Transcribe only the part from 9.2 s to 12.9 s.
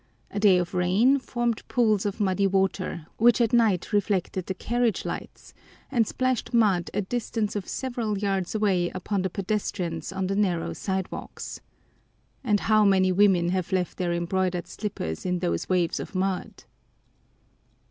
the pedestrians on the narrow sidewalks. And how